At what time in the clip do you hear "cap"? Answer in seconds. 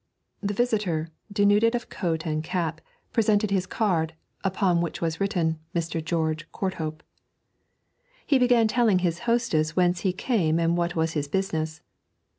2.43-2.81